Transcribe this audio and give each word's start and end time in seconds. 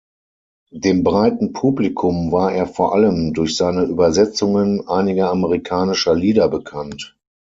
Dem 0.73 1.03
breiten 1.03 1.53
Publikum 1.53 2.31
war 2.31 2.51
er 2.53 2.65
vor 2.65 2.95
allem 2.95 3.33
durch 3.33 3.55
seine 3.55 3.83
Übersetzungen 3.83 4.87
einiger 4.87 5.29
amerikanischer 5.29 6.15
Lieder 6.15 6.49
bekannt. 6.49 7.15